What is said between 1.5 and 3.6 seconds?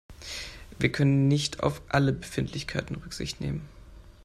auf alle Befindlichkeiten Rücksicht